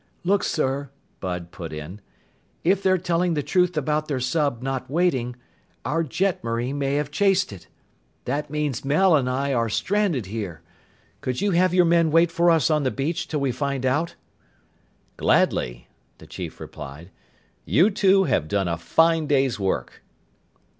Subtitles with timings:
[0.23, 2.01] "Look, sir," Bud put in,
[2.63, 5.35] "if they're telling the truth about their sub not waiting,
[5.85, 7.67] our jetmarine may have chased it.
[8.25, 10.63] That means Mel and I are stranded here.
[11.21, 14.15] Could you have your men wait for us on the beach till we find out?"
[15.17, 15.87] "Gladly,"
[16.17, 17.11] the chief replied.
[17.63, 20.01] "You two have done a fine day's work."